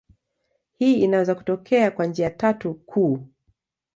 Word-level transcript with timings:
Hii 0.77 1.01
inaweza 1.01 1.35
kutokea 1.35 1.91
kwa 1.91 2.05
njia 2.05 2.29
tatu 2.29 2.73
kuu. 2.73 3.23